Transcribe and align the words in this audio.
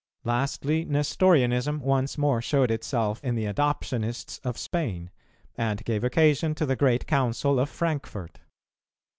Lastly, 0.23 0.83
Nestorianism 0.83 1.79
once 1.79 2.17
more 2.17 2.41
showed 2.41 2.71
itself 2.71 3.23
in 3.23 3.35
the 3.35 3.45
Adoptionists 3.45 4.39
of 4.43 4.57
Spain, 4.57 5.11
and 5.53 5.85
gave 5.85 6.03
occasion 6.03 6.55
to 6.55 6.65
the 6.65 6.75
great 6.75 7.05
Council 7.05 7.59
of 7.59 7.69
Frankfort. 7.69 8.39